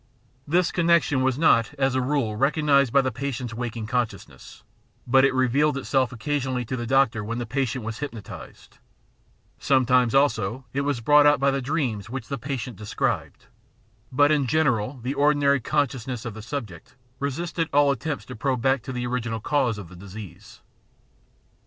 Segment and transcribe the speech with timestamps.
[0.47, 4.63] This connection was not as a rule recognised by the patient's waking consciousness,
[5.05, 8.79] but it revealed itself oc casionally to the doctor when the patient was hjrpnotised;
[9.59, 13.45] some times also it was brought out by the dreams which the patient described;
[14.11, 18.81] but in general the ordinary consciousness of the subject resisted all attempts to probe back
[18.81, 20.61] to the original cause of the disease.